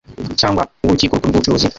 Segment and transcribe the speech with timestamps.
[0.39, 1.69] cyangwa uw urukiko rukuru rw ubucuruzi ari